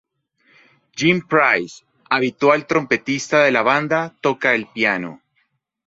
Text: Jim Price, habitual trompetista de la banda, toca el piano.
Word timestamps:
Jim 1.01 1.19
Price, 1.33 1.85
habitual 2.17 2.65
trompetista 2.73 3.43
de 3.45 3.51
la 3.57 3.61
banda, 3.71 4.05
toca 4.21 4.55
el 4.55 4.65
piano. 4.65 5.19